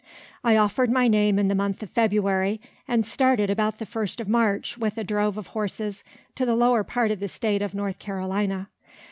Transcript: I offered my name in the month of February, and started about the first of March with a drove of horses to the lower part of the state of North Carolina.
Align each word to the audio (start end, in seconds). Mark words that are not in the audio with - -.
I 0.43 0.57
offered 0.57 0.89
my 0.89 1.07
name 1.07 1.37
in 1.37 1.47
the 1.47 1.53
month 1.53 1.83
of 1.83 1.91
February, 1.91 2.59
and 2.87 3.05
started 3.05 3.51
about 3.51 3.77
the 3.77 3.85
first 3.85 4.19
of 4.19 4.27
March 4.27 4.75
with 4.75 4.97
a 4.97 5.03
drove 5.03 5.37
of 5.37 5.45
horses 5.53 6.03
to 6.33 6.43
the 6.43 6.55
lower 6.55 6.83
part 6.83 7.11
of 7.11 7.19
the 7.19 7.27
state 7.27 7.61
of 7.61 7.75
North 7.75 7.99
Carolina. 7.99 8.67